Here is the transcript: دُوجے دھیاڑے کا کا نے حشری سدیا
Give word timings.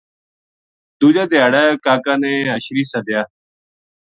دُوجے 0.99 1.23
دھیاڑے 1.31 1.63
کا 1.83 1.93
کا 2.05 2.13
نے 2.21 2.33
حشری 2.53 2.83
سدیا 2.91 3.21